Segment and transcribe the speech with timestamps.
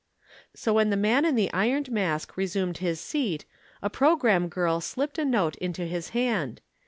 [0.55, 3.45] So when the Man in the Ironed Mask resumed his seat,
[3.83, 6.59] a programme girl slipped a note into his hand.